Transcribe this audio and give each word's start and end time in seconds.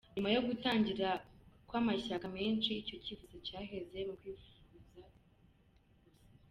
Nyuma 0.13 0.29
yo 0.35 0.41
gutangira 0.47 1.09
kw’amashyaka 1.67 2.25
menshi 2.37 2.69
icyo 2.81 2.95
cyifuzo 3.03 3.37
cyaheze 3.47 3.97
mu 4.07 4.13
kwifuza 4.19 4.59
guza. 4.71 5.03